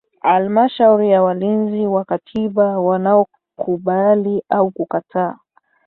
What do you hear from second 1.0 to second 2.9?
ya Walinzi wa Katiba